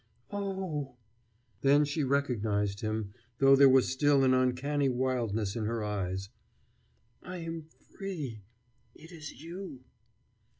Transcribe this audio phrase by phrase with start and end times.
[0.33, 0.95] "Oh!"
[1.61, 6.29] Then she recognized him, though there was still an uncanny wildness in her eyes.
[7.21, 8.41] "I am free
[8.95, 9.83] it is you."